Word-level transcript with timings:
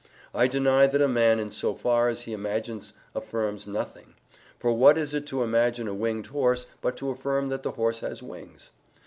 I 0.33 0.47
deny 0.47 0.87
that 0.87 0.99
a 1.03 1.07
man 1.07 1.39
in 1.39 1.51
so 1.51 1.75
far 1.75 2.07
as 2.09 2.21
he 2.21 2.33
imagines 2.33 2.91
[percipit] 3.13 3.23
affirms 3.23 3.67
nothing. 3.67 4.15
For 4.57 4.71
what 4.73 4.97
is 4.97 5.13
it 5.13 5.27
to 5.27 5.43
imagine 5.43 5.87
a 5.87 5.93
winged 5.93 6.25
horse 6.25 6.65
but 6.81 6.97
to 6.97 7.11
affirm 7.11 7.49
that 7.49 7.61
the 7.61 7.73
horse 7.73 7.99
[that 7.99 8.07
horse, 8.07 8.21
namely] 8.23 8.39
has 8.39 8.47
wings? 8.47 8.71